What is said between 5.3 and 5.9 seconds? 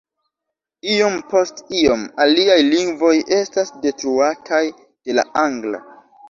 angla.